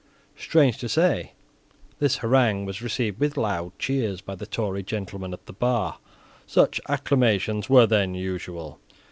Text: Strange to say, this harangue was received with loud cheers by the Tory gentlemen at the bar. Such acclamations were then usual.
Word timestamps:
Strange 0.35 0.79
to 0.79 0.89
say, 0.89 1.33
this 1.99 2.15
harangue 2.25 2.65
was 2.65 2.81
received 2.81 3.19
with 3.19 3.37
loud 3.37 3.71
cheers 3.77 4.19
by 4.19 4.33
the 4.33 4.47
Tory 4.47 4.81
gentlemen 4.81 5.31
at 5.31 5.45
the 5.45 5.53
bar. 5.53 5.99
Such 6.47 6.81
acclamations 6.89 7.69
were 7.69 7.85
then 7.85 8.15
usual. 8.15 8.79